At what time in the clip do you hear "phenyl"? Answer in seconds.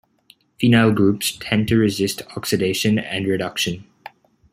0.59-0.95